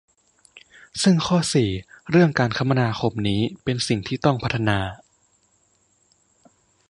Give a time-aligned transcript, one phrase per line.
[1.03, 1.69] ซึ่งข้อ สี่
[2.09, 4.79] เรื่องการคมนาคมนี้เป็นสิ่งที่ต้องพัฒนา